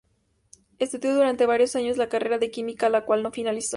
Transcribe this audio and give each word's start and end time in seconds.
Estudió 0.79 1.13
durante 1.13 1.45
varios 1.45 1.75
años 1.75 1.95
la 1.97 2.09
carrera 2.09 2.39
de 2.39 2.49
química 2.49 2.89
la 2.89 3.05
cual 3.05 3.21
no 3.21 3.31
finalizó. 3.31 3.69